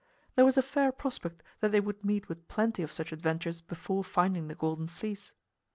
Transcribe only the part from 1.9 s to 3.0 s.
meet with plenty of